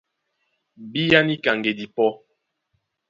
[0.91, 2.09] Bíá níka ŋgedi pɔ́!